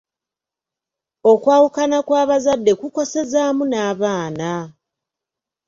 [1.31, 4.51] Okwawukana kw'abazadde kukosezaamu n'abaana.